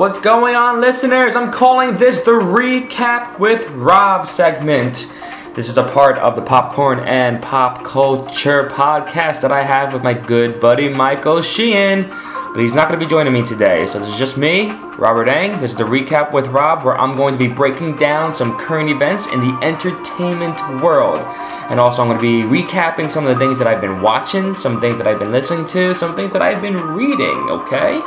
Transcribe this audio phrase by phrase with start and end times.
[0.00, 1.36] What's going on, listeners?
[1.36, 5.12] I'm calling this the Recap with Rob segment.
[5.54, 10.02] This is a part of the Popcorn and Pop Culture podcast that I have with
[10.02, 12.08] my good buddy Michael Sheehan.
[12.08, 15.28] But he's not going to be joining me today, so this is just me, Robert
[15.28, 15.60] Eng.
[15.60, 18.88] This is the Recap with Rob, where I'm going to be breaking down some current
[18.88, 21.18] events in the entertainment world.
[21.68, 24.54] And also, I'm going to be recapping some of the things that I've been watching,
[24.54, 28.00] some things that I've been listening to, some things that I've been reading, okay?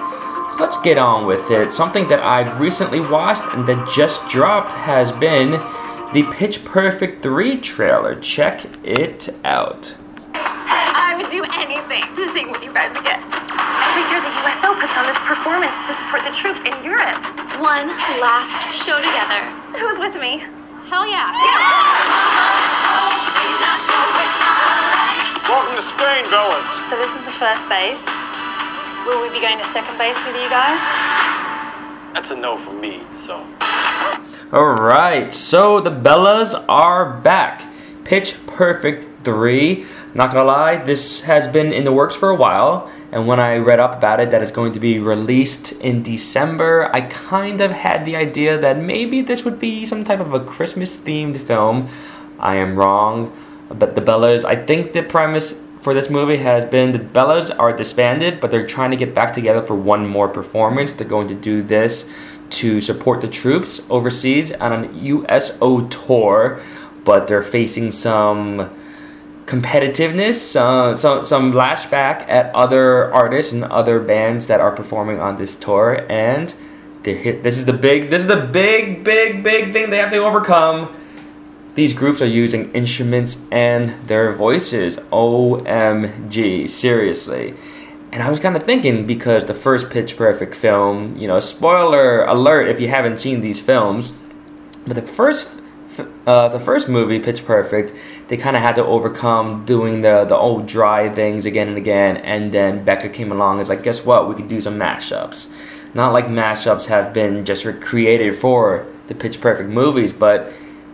[0.54, 1.74] So let's get on with it.
[1.74, 5.58] Something that I've recently watched and that just dropped has been
[6.14, 8.14] the Pitch Perfect 3 trailer.
[8.22, 9.98] Check it out.
[10.38, 13.18] I would do anything to sing with you guys again.
[13.18, 17.18] Every year, the USO puts on this performance to support the troops in Europe.
[17.58, 17.90] One
[18.22, 19.42] last show together.
[19.74, 20.38] Who's with me?
[20.86, 21.34] Hell yeah.
[25.50, 26.86] Welcome to Spain, Bellas.
[26.86, 28.23] So this is the first base.
[29.06, 30.80] Will we be going to second base with you guys?
[32.14, 33.46] That's a no from me, so.
[34.54, 37.64] Alright, so the Bellas are back.
[38.06, 39.86] Pitch Perfect 3.
[40.14, 43.58] Not gonna lie, this has been in the works for a while, and when I
[43.58, 47.72] read up about it that it's going to be released in December, I kind of
[47.72, 51.90] had the idea that maybe this would be some type of a Christmas themed film.
[52.40, 53.36] I am wrong,
[53.68, 57.74] but the Bellas, I think the premise for this movie has been the Bellas are
[57.74, 60.94] disbanded, but they're trying to get back together for one more performance.
[60.94, 62.10] They're going to do this
[62.52, 66.62] to support the troops overseas on an USO tour,
[67.04, 68.74] but they're facing some
[69.46, 75.36] competitiveness, uh, some some lashback at other artists and other bands that are performing on
[75.36, 76.56] this tour, and
[77.04, 77.44] they hit.
[77.44, 78.10] This is the big.
[78.10, 80.96] This is the big, big, big thing they have to overcome.
[81.76, 84.98] These groups are using instruments and their voices.
[85.12, 87.56] OMG, seriously.
[88.12, 92.24] And I was kind of thinking because the first Pitch Perfect film, you know, spoiler
[92.26, 94.14] alert if you haven't seen these films,
[94.86, 95.56] but the first
[96.26, 97.94] uh, the first movie, Pitch Perfect,
[98.28, 102.18] they kind of had to overcome doing the the old dry things again and again,
[102.18, 103.54] and then Beca came along.
[103.54, 104.30] and was like, guess what?
[104.30, 105.52] We could do some mashups.
[105.96, 110.52] Not like mashups have been just created for the Pitch Perfect movies, but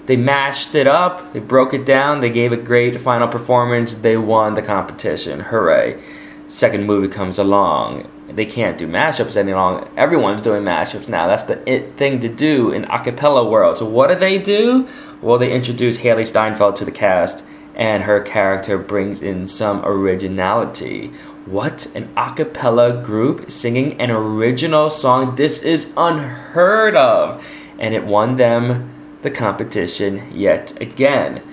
[0.09, 4.17] they mashed it up, they broke it down, they gave a great final performance, they
[4.17, 5.39] won the competition.
[5.39, 6.01] Hooray!
[6.47, 9.87] Second movie comes along, they can't do mashups any longer.
[9.95, 11.27] Everyone's doing mashups now.
[11.27, 13.77] That's the it thing to do in acapella world.
[13.77, 14.87] So what do they do?
[15.21, 17.43] Well, they introduce Hailee Steinfeld to the cast,
[17.75, 21.09] and her character brings in some originality.
[21.45, 25.35] What an acapella group singing an original song!
[25.35, 27.47] This is unheard of,
[27.77, 31.43] and it won them the competition yet again.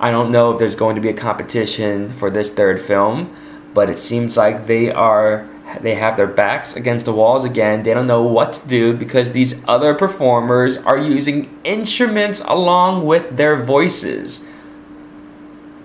[0.00, 3.34] I don't know if there's going to be a competition for this third film,
[3.72, 5.48] but it seems like they are
[5.80, 7.82] they have their backs against the walls again.
[7.82, 13.36] They don't know what to do because these other performers are using instruments along with
[13.36, 14.46] their voices.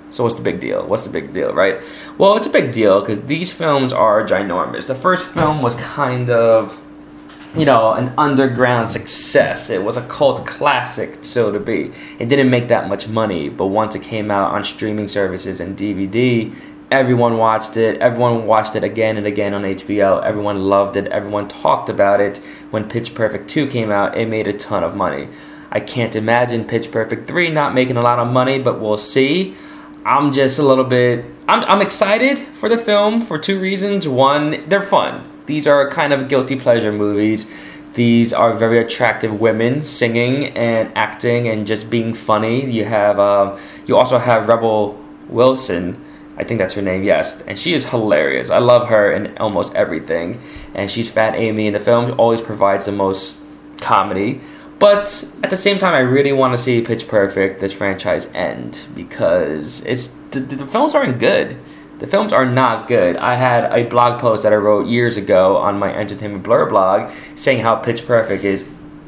[0.09, 0.85] So what's the big deal?
[0.85, 1.79] What's the big deal, right?
[2.17, 4.87] Well, it's a big deal because these films are ginormous.
[4.87, 6.81] The first film was kind of
[7.55, 9.69] you know, an underground success.
[9.69, 11.91] It was a cult classic, so to be.
[12.19, 15.77] It didn't make that much money, but once it came out on streaming services and
[15.77, 16.53] DVD,
[16.91, 17.99] everyone watched it.
[18.01, 20.23] Everyone watched it again and again on HBO.
[20.23, 21.07] Everyone loved it.
[21.07, 22.37] Everyone talked about it.
[22.69, 25.27] When Pitch Perfect 2 came out, it made a ton of money.
[25.71, 29.55] I can't imagine Pitch Perfect 3 not making a lot of money, but we'll see.
[30.05, 31.25] I'm just a little bit.
[31.47, 34.07] I'm, I'm excited for the film for two reasons.
[34.07, 37.51] One, they're fun these are kind of guilty pleasure movies.
[37.95, 42.69] These are very attractive women singing and acting and just being funny.
[42.69, 44.95] You have uh, you also have Rebel
[45.27, 46.05] Wilson.
[46.37, 47.41] I think that's her name, yes.
[47.41, 48.51] And she is hilarious.
[48.51, 50.39] I love her in almost everything.
[50.75, 53.43] And she's Fat Amy in the films, always provides the most
[53.81, 54.39] comedy.
[54.77, 58.85] But at the same time, I really want to see Pitch Perfect, this franchise, end
[58.95, 61.57] because it's the, the films aren't good.
[61.99, 63.17] The films are not good.
[63.17, 67.11] I had a blog post that I wrote years ago on my Entertainment Blur blog
[67.35, 68.65] saying how Pitch Perfect is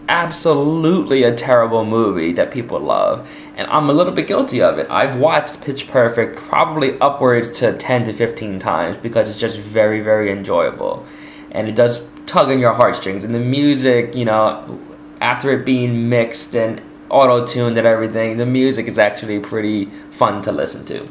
[0.10, 3.30] absolutely a terrible movie that people love.
[3.56, 4.88] And I'm a little bit guilty of it.
[4.90, 10.02] I've watched Pitch Perfect probably upwards to 10 to 15 times because it's just very,
[10.02, 11.06] very enjoyable.
[11.52, 13.24] And it does tug on your heartstrings.
[13.24, 14.82] And the music, you know,
[15.22, 20.42] after it being mixed and auto tuned and everything, the music is actually pretty fun
[20.42, 21.08] to listen to.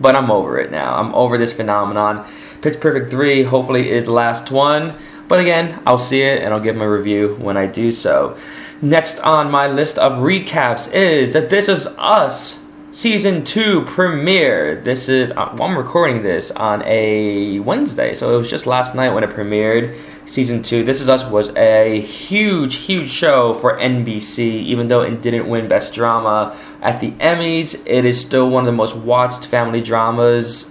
[0.00, 0.96] But I'm over it now.
[0.96, 2.26] I'm over this phenomenon.
[2.60, 4.96] Pitch Perfect 3 hopefully is the last one.
[5.28, 8.36] But again, I'll see it and I'll give my review when I do so.
[8.82, 12.63] Next on my list of recaps is that This Is Us
[12.94, 14.80] season two premiere.
[14.80, 18.94] This is uh, well, I'm recording this on a Wednesday, so it was just last
[18.94, 19.98] night when it premiered.
[20.26, 24.38] Season two, This Is Us was a huge, huge show for NBC.
[24.38, 28.66] Even though it didn't win Best Drama at the Emmys, it is still one of
[28.66, 30.70] the most watched family dramas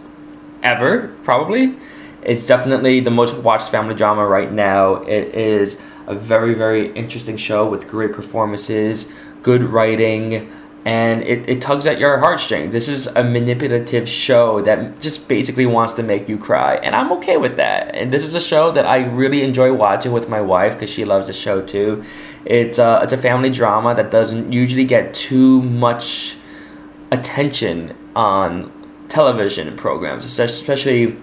[0.63, 1.75] ever, probably.
[2.21, 4.95] It's definitely the most watched family drama right now.
[5.03, 9.11] It is a very, very interesting show with great performances,
[9.43, 10.49] good writing
[10.85, 12.73] and it, it tugs at your heartstrings.
[12.73, 17.11] This is a manipulative show that just basically wants to make you cry, and I'm
[17.13, 17.95] okay with that.
[17.95, 21.05] And this is a show that I really enjoy watching with my wife because she
[21.05, 22.03] loves the show too.
[22.45, 26.35] It's a, it's a family drama that doesn't usually get too much
[27.11, 28.71] attention on
[29.07, 31.15] television programs, especially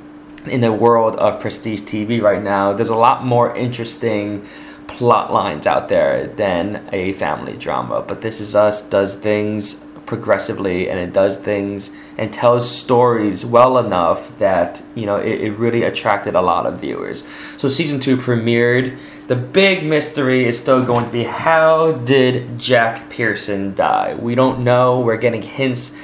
[0.46, 2.72] in the world of prestige TV right now.
[2.72, 4.46] There's a lot more interesting
[4.90, 8.04] plot lines out there than a family drama.
[8.06, 13.78] But This Is Us does things progressively and it does things and tells stories well
[13.78, 17.22] enough that you know it, it really attracted a lot of viewers.
[17.56, 18.98] So season two premiered.
[19.28, 24.14] The big mystery is still going to be how did Jack Pearson die?
[24.14, 24.98] We don't know.
[24.98, 25.94] We're getting hints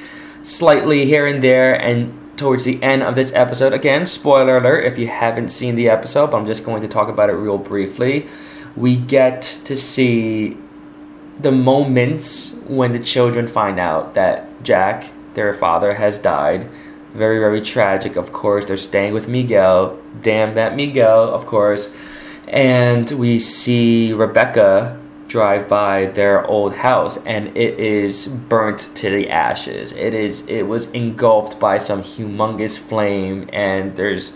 [0.43, 3.73] slightly here and there and towards the end of this episode.
[3.73, 7.09] Again, spoiler alert if you haven't seen the episode, but I'm just going to talk
[7.09, 8.29] about it real briefly
[8.77, 10.55] we get to see
[11.39, 16.69] the moments when the children find out that Jack, their father, has died.
[17.13, 18.67] Very, very tragic, of course.
[18.67, 19.99] They're staying with Miguel.
[20.21, 21.95] Damn that Miguel, of course.
[22.47, 29.29] And we see Rebecca drive by their old house and it is burnt to the
[29.29, 29.91] ashes.
[29.93, 34.31] It is it was engulfed by some humongous flame and there's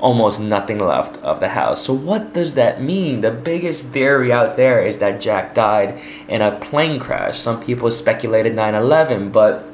[0.00, 1.84] almost nothing left of the house.
[1.84, 3.20] So, what does that mean?
[3.20, 7.38] The biggest theory out there is that Jack died in a plane crash.
[7.38, 9.64] Some people speculated 9 11, but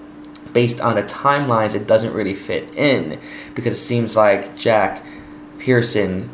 [0.52, 3.18] based on the timelines, it doesn't really fit in
[3.54, 5.04] because it seems like Jack
[5.58, 6.28] Pearson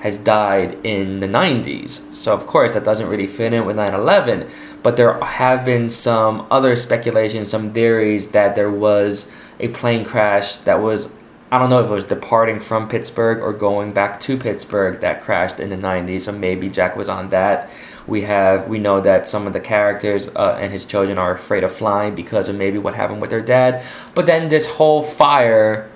[0.00, 2.14] has died in the 90s.
[2.14, 4.48] So, of course, that doesn't really fit in with 9 11.
[4.82, 10.56] But there have been some other speculations, some theories that there was a plane crash
[10.56, 11.10] that was
[11.52, 15.20] I don't know if it was departing from Pittsburgh or going back to Pittsburgh that
[15.20, 16.22] crashed in the 90s.
[16.22, 17.68] So maybe Jack was on that.
[18.06, 21.64] We have we know that some of the characters uh, and his children are afraid
[21.64, 23.84] of flying because of maybe what happened with their dad.
[24.14, 25.90] But then this whole fire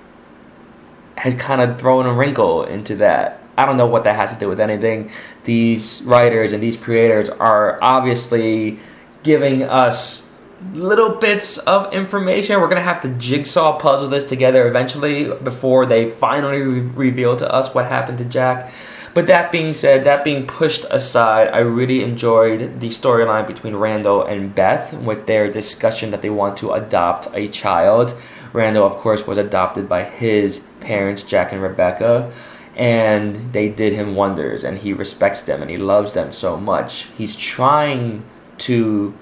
[1.17, 3.41] has kind of thrown a wrinkle into that.
[3.57, 5.11] I don't know what that has to do with anything.
[5.45, 8.79] These writers and these creators are obviously
[9.23, 10.24] giving us
[10.73, 12.59] little bits of information.
[12.59, 17.51] We're gonna have to jigsaw puzzle this together eventually before they finally re- reveal to
[17.51, 18.71] us what happened to Jack.
[19.13, 24.25] But that being said, that being pushed aside, I really enjoyed the storyline between Randall
[24.25, 28.13] and Beth with their discussion that they want to adopt a child.
[28.51, 32.29] Randall, of course, was adopted by his parents, Jack and Rebecca,
[32.75, 37.07] and they did him wonders, and he respects them and he loves them so much.
[37.17, 38.25] He's trying
[38.59, 39.13] to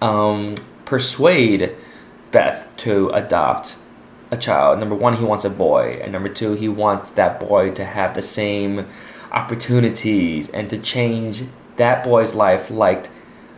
[0.00, 0.54] um,
[0.84, 1.74] persuade
[2.32, 3.76] Beth to adopt
[4.30, 4.78] a child.
[4.78, 8.14] Number one, he wants a boy, and number two, he wants that boy to have
[8.14, 8.86] the same
[9.32, 11.44] opportunities and to change
[11.76, 13.08] that boy's life, like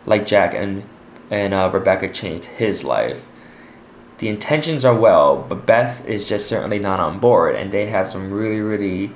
[0.05, 0.83] like Jack and
[1.29, 3.29] and uh, Rebecca changed his life.
[4.17, 8.09] The intentions are well, but Beth is just certainly not on board, and they have
[8.09, 9.11] some really really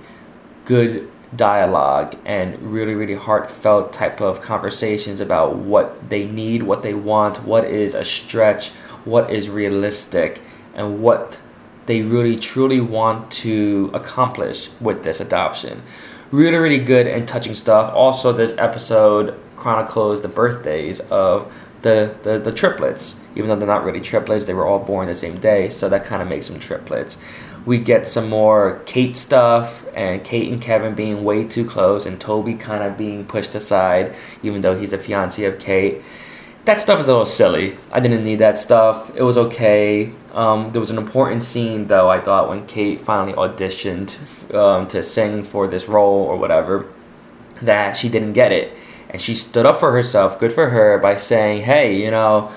[0.66, 6.94] good dialogue and really really heartfelt type of conversations about what they need what they
[6.94, 8.70] want what is a stretch
[9.06, 10.42] what is realistic
[10.74, 11.40] and what
[11.86, 15.84] they really truly want to accomplish with this adoption.
[16.32, 17.94] Really really good and touching stuff.
[17.94, 21.52] Also this episode chronicles the birthdays of
[21.84, 23.20] the, the, the triplets.
[23.36, 26.06] Even though they're not really triplets they were all born the same day so that
[26.06, 27.18] kind of makes them triplets
[27.66, 32.20] we get some more Kate stuff and Kate and Kevin being way too close and
[32.20, 36.02] Toby kind of being pushed aside, even though he's a fiance of Kate.
[36.66, 37.78] That stuff is a little silly.
[37.92, 39.14] I didn't need that stuff.
[39.16, 40.12] It was okay.
[40.32, 44.16] Um, there was an important scene, though, I thought, when Kate finally auditioned
[44.54, 46.88] um, to sing for this role or whatever,
[47.62, 48.78] that she didn't get it.
[49.10, 52.52] And she stood up for herself, good for her, by saying, hey, you know,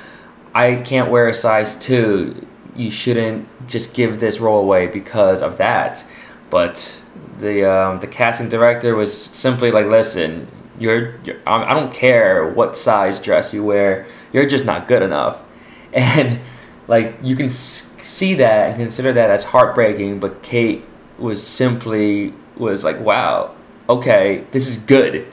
[0.55, 2.46] I can't wear a size 2
[2.79, 6.05] you shouldn't just give this role away because of that.
[6.51, 7.01] But
[7.39, 12.77] the um, the casting director was simply like, listen, you're, you're I don't care what
[12.77, 15.43] size dress you wear, you're just not good enough,
[15.93, 16.41] and
[16.89, 20.21] like you can see that and consider that as heartbreaking.
[20.21, 20.85] But Kate
[21.19, 23.55] was simply was like, wow,
[23.89, 25.27] okay, this is good.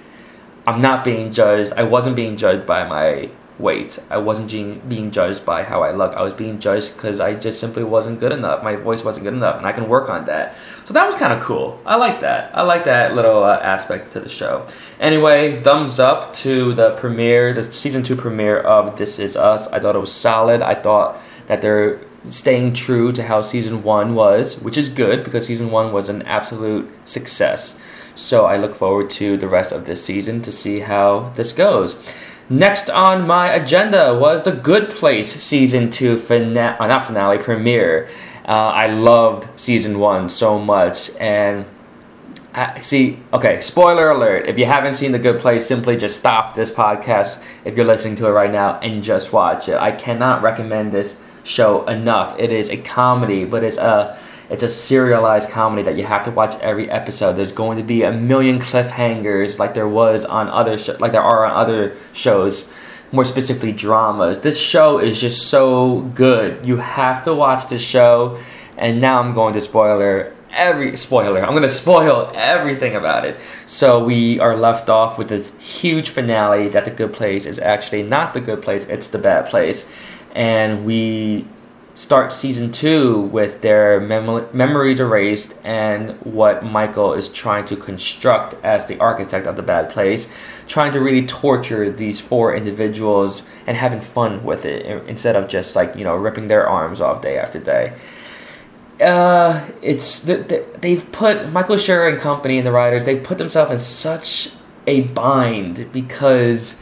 [0.65, 1.73] I'm not being judged.
[1.73, 3.29] I wasn't being judged by my
[3.63, 3.97] weight.
[4.09, 6.13] I wasn't being, being judged by how I look.
[6.13, 8.63] I was being judged because I just simply wasn't good enough.
[8.63, 10.55] My voice wasn't good enough, and I can work on that.
[10.85, 11.79] So that was kind of cool.
[11.85, 12.55] I like that.
[12.55, 14.67] I like that little uh, aspect to the show.
[14.99, 19.67] Anyway, thumbs up to the premiere, the season two premiere of This Is Us.
[19.69, 20.61] I thought it was solid.
[20.61, 21.17] I thought
[21.47, 25.91] that they're staying true to how season one was, which is good because season one
[25.91, 27.79] was an absolute success.
[28.15, 32.01] So I look forward to the rest of this season to see how this goes.
[32.49, 38.09] Next on my agenda was the Good Place season two finale, uh, not finale premiere.
[38.45, 41.65] Uh, I loved season one so much, and
[42.53, 43.19] I, see.
[43.31, 44.47] Okay, spoiler alert!
[44.47, 48.15] If you haven't seen the Good Place, simply just stop this podcast if you're listening
[48.17, 49.75] to it right now and just watch it.
[49.77, 52.37] I cannot recommend this show enough.
[52.37, 54.17] It is a comedy, but it's a
[54.53, 57.33] it's a serialized comedy that you have to watch every episode.
[57.33, 61.23] There's going to be a million cliffhangers like there was on other sh- like there
[61.23, 62.69] are on other shows,
[63.11, 64.41] more specifically dramas.
[64.41, 66.67] This show is just so good.
[66.67, 68.37] You have to watch this show.
[68.77, 71.41] And now I'm going to spoiler every spoiler.
[71.41, 73.39] I'm going to spoil everything about it.
[73.65, 78.03] So we are left off with this huge finale that the good place is actually
[78.03, 79.89] not the good place, it's the bad place.
[80.35, 81.47] And we
[81.95, 88.55] start season two with their mem- memories erased and what Michael is trying to construct
[88.63, 90.33] as the architect of the bad place,
[90.67, 95.75] trying to really torture these four individuals and having fun with it instead of just
[95.75, 97.93] like you know ripping their arms off day after day.
[98.99, 103.79] Uh, it's they've put Michael Schur and company and the writers they've put themselves in
[103.79, 104.49] such
[104.87, 106.81] a bind because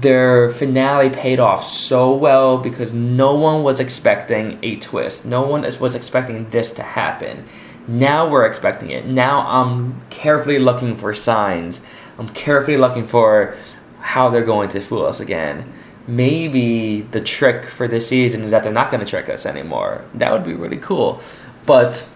[0.00, 5.26] their finale paid off so well because no one was expecting a twist.
[5.26, 7.44] No one was expecting this to happen.
[7.88, 9.06] Now we're expecting it.
[9.06, 11.84] Now I'm carefully looking for signs.
[12.18, 13.56] I'm carefully looking for
[14.00, 15.72] how they're going to fool us again.
[16.06, 20.04] Maybe the trick for this season is that they're not going to trick us anymore.
[20.14, 21.20] That would be really cool.
[21.66, 22.08] But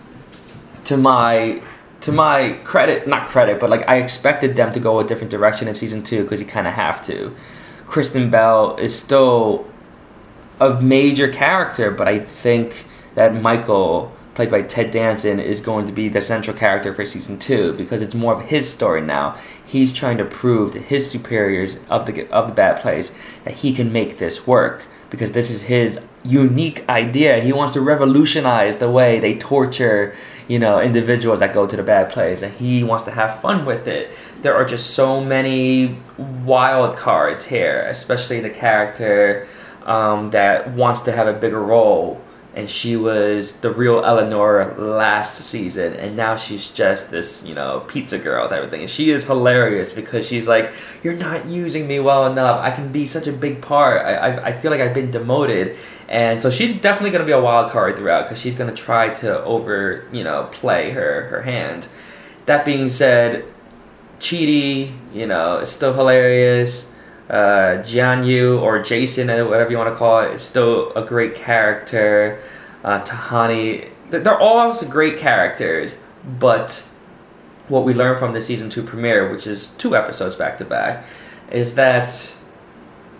[0.84, 1.62] to my
[2.02, 5.68] to my credit, not credit, but like I expected them to go a different direction
[5.68, 7.34] in season 2 because you kind of have to.
[7.92, 9.66] Kristen Bell is still
[10.58, 15.92] a major character, but I think that Michael, played by Ted Danson, is going to
[15.92, 19.36] be the central character for season two because it's more of his story now.
[19.66, 23.74] He's trying to prove to his superiors of the of the bad place that he
[23.74, 27.38] can make this work because this is his unique idea.
[27.38, 30.14] He wants to revolutionize the way they torture,
[30.48, 33.66] you know, individuals that go to the bad place, and he wants to have fun
[33.66, 34.10] with it.
[34.40, 39.46] There are just so many wild cards here, especially the character
[39.84, 42.18] um, that wants to have a bigger role
[42.54, 47.84] and she was the real Eleanor last season, and now she's just this, you know,
[47.88, 48.82] pizza girl type of thing.
[48.82, 52.60] And she is hilarious because she's like, "You're not using me well enough.
[52.60, 54.04] I can be such a big part.
[54.04, 55.76] I, I, I feel like I've been demoted."
[56.08, 59.42] And so she's definitely to be a wild card throughout because she's to try to
[59.44, 61.88] over, you know, play her her hand.
[62.44, 63.46] That being said,
[64.18, 66.91] Chidi, you know, is still hilarious
[67.32, 71.34] uh, Jianyu or Jason, or whatever you want to call it, is still a great
[71.34, 72.40] character.
[72.84, 75.98] Uh, Tahani, they're all great characters,
[76.38, 76.86] but
[77.68, 81.06] what we learned from the season two premiere, which is two episodes back to back,
[81.50, 82.34] is that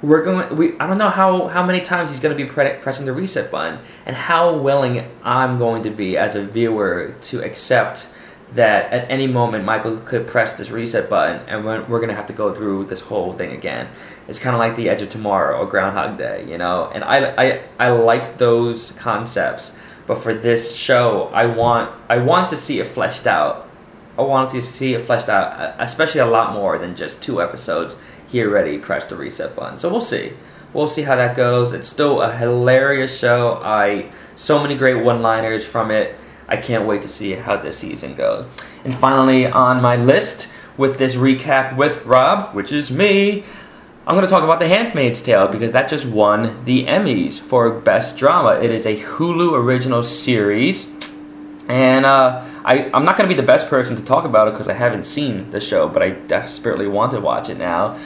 [0.03, 0.57] we're going.
[0.57, 3.13] We I don't know how how many times he's going to be pre- pressing the
[3.13, 8.09] reset button, and how willing I'm going to be as a viewer to accept
[8.55, 12.27] that at any moment Michael could press this reset button and we're, we're gonna have
[12.27, 13.89] to go through this whole thing again.
[14.29, 16.91] It's kind of like the Edge of Tomorrow or Groundhog Day, you know.
[16.95, 22.51] And I, I I like those concepts, but for this show, I want I want
[22.51, 23.69] to see it fleshed out.
[24.19, 27.41] I want to see it fleshed out, uh, especially a lot more than just two
[27.41, 27.97] episodes.
[28.29, 30.35] He already pressed the reset button, so we'll see.
[30.73, 31.73] We'll see how that goes.
[31.73, 33.61] It's still a hilarious show.
[33.63, 36.15] I so many great one-liners from it
[36.49, 38.47] I can't wait to see how this season goes.
[38.85, 43.45] And finally, on my list with this recap with Rob, which is me,
[44.07, 47.71] I'm going to talk about The Handmaid's Tale because that just won the Emmys for
[47.71, 48.61] Best Drama.
[48.61, 50.93] It is a Hulu original series.
[51.69, 54.55] And uh, I, I'm not going to be the best person to talk about it
[54.55, 57.97] because I haven't seen the show, but I desperately want to watch it now.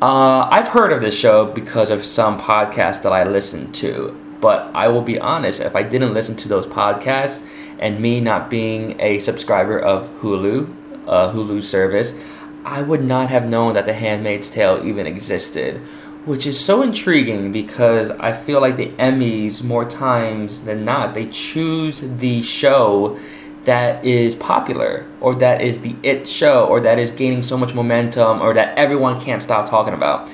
[0.00, 4.70] Uh, I've heard of this show because of some podcasts that I listen to, but
[4.74, 7.42] I will be honest, if I didn't listen to those podcasts,
[7.78, 10.74] and me not being a subscriber of Hulu,
[11.06, 12.18] uh, Hulu service,
[12.64, 15.78] I would not have known that The Handmaid's Tale even existed,
[16.24, 21.26] which is so intriguing because I feel like the Emmys, more times than not, they
[21.26, 23.18] choose the show
[23.64, 27.74] that is popular or that is the it show or that is gaining so much
[27.74, 30.30] momentum or that everyone can't stop talking about.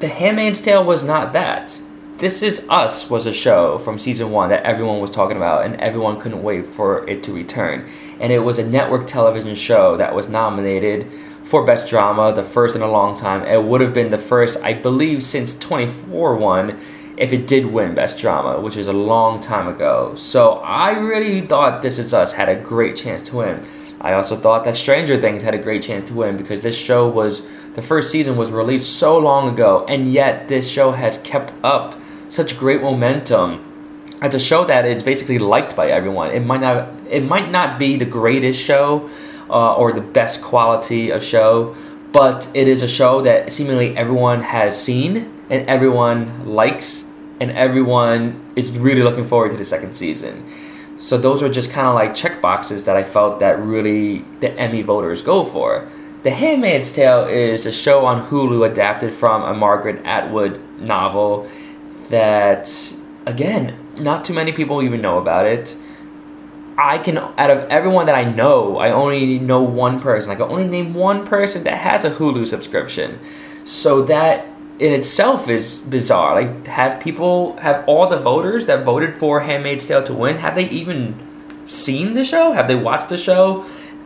[0.00, 1.80] The Handmaid's Tale was not that.
[2.18, 5.76] This Is Us was a show from season won that everyone was talking about, and
[5.76, 7.86] everyone couldn't wait for it to return.
[8.18, 11.12] And it was a network television show that was nominated
[11.44, 13.42] for Best Drama, the first in a long time.
[13.42, 16.80] It would have been the first, I believe, since 24 one
[17.18, 20.14] if it did win Best Drama, which is a long time ago.
[20.16, 23.62] So I really thought This Is Us had a great chance to win.
[24.00, 27.06] I also thought that Stranger Things had a great chance to win because this show
[27.06, 31.52] was the first season was released so long ago, and yet this show has kept
[31.62, 31.94] up
[32.28, 33.62] such great momentum.
[34.22, 36.30] It's a show that is basically liked by everyone.
[36.30, 39.08] It might not it might not be the greatest show
[39.48, 41.76] uh, or the best quality of show,
[42.12, 47.04] but it is a show that seemingly everyone has seen and everyone likes
[47.40, 50.44] and everyone is really looking forward to the second season.
[50.98, 54.50] So those are just kind of like check boxes that I felt that really the
[54.58, 55.86] Emmy voters go for.
[56.22, 61.48] The Handmaid's Tale is a show on Hulu adapted from a Margaret Atwood novel
[62.10, 62.70] that
[63.26, 65.76] again, not too many people even know about it.
[66.78, 70.30] I can out of everyone that I know, I only know one person.
[70.30, 73.18] I can only name one person that has a Hulu subscription.
[73.64, 74.46] So that
[74.78, 76.40] in itself is bizarre.
[76.40, 80.54] Like, have people, have all the voters that voted for Handmaid's Tale to win, have
[80.54, 81.14] they even
[81.66, 82.52] seen the show?
[82.52, 83.64] Have they watched the show?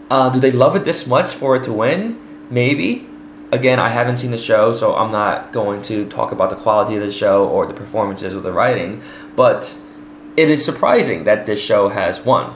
[0.08, 2.18] Uh, do they love it this much for it to win?
[2.50, 3.06] Maybe.
[3.52, 6.94] Again, I haven't seen the show, so I'm not going to talk about the quality
[6.96, 9.02] of the show or the performances or the writing,
[9.34, 9.76] but
[10.36, 12.54] it is surprising that this show has won.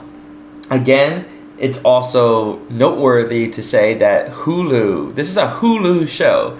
[0.71, 1.25] Again,
[1.57, 6.57] it's also noteworthy to say that Hulu, this is a Hulu show,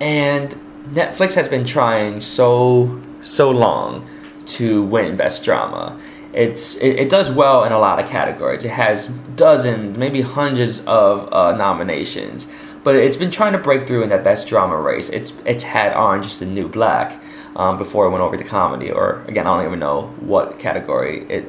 [0.00, 0.54] and
[0.90, 4.06] Netflix has been trying so so long
[4.46, 5.98] to win Best Drama.
[6.32, 8.64] It's it, it does well in a lot of categories.
[8.64, 12.50] It has dozens, maybe hundreds of uh, nominations,
[12.84, 15.08] but it's been trying to break through in that Best Drama race.
[15.08, 17.20] It's it's had Orange Is the New Black
[17.56, 21.26] um, before it went over to comedy, or again, I don't even know what category
[21.28, 21.46] it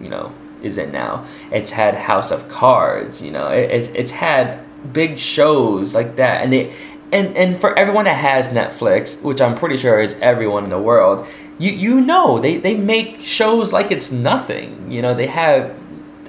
[0.00, 1.26] you know is in now.
[1.52, 3.22] It's had House of Cards.
[3.22, 4.60] You know, it, it it's had
[4.92, 6.72] big shows like that, and it
[7.12, 10.80] and and for everyone that has Netflix, which I'm pretty sure is everyone in the
[10.80, 11.26] world,
[11.58, 14.90] you you know they they make shows like it's nothing.
[14.90, 15.78] You know they have.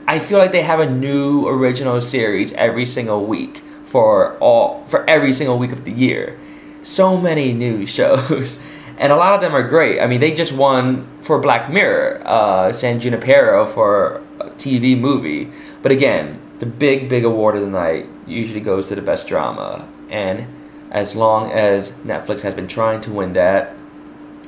[0.06, 5.10] I feel like they have a new original series every single week for all for
[5.10, 6.38] every single week of the year.
[6.84, 8.64] So many new shows,
[8.98, 10.00] and a lot of them are great.
[10.00, 15.52] I mean, they just won for Black Mirror, uh, San Junipero for a TV movie.
[15.82, 19.88] But again, the big big award of the night usually goes to the best drama
[20.10, 20.46] and
[20.92, 23.76] as long as Netflix has been trying to win that.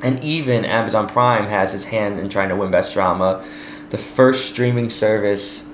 [0.04, 3.46] And even Amazon Prime has its hand in trying to win Best Drama.
[3.92, 5.68] The first streaming service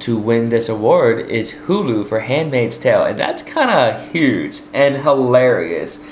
[0.00, 3.04] to win this award is Hulu for Handmaid's Tale.
[3.04, 6.04] And that's kind of huge and hilarious.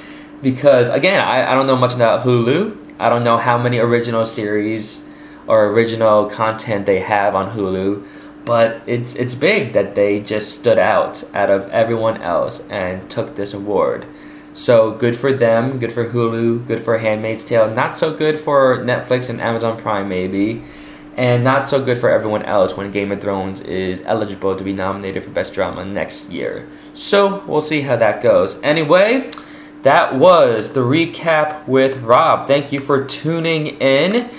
[0.42, 2.94] Because, again, I, I don't know much about Hulu.
[2.99, 5.05] I don't know how many original series
[5.46, 8.05] or original content they have on Hulu
[8.46, 13.35] but it's it's big that they just stood out out of everyone else and took
[13.35, 14.07] this award.
[14.55, 17.70] So good for them, good for Hulu, good for Handmaid's Tale.
[17.70, 20.62] Not so good for Netflix and Amazon Prime maybe,
[21.16, 24.72] and not so good for everyone else when Game of Thrones is eligible to be
[24.72, 26.68] nominated for Best Drama next year.
[26.92, 28.62] So we'll see how that goes.
[28.62, 29.31] Anyway,
[29.83, 32.46] that was the recap with Rob.
[32.46, 34.31] Thank you for tuning in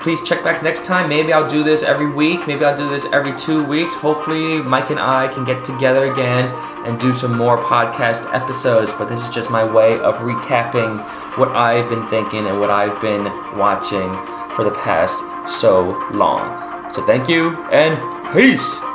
[0.00, 1.08] please check back next time.
[1.08, 2.46] Maybe I'll do this every week.
[2.46, 3.94] Maybe I'll do this every two weeks.
[3.94, 6.50] Hopefully, Mike and I can get together again
[6.86, 8.92] and do some more podcast episodes.
[8.92, 10.98] But this is just my way of recapping
[11.36, 13.24] what I've been thinking and what I've been
[13.58, 14.10] watching
[14.54, 16.92] for the past so long.
[16.92, 17.98] So, thank you and
[18.32, 18.87] peace.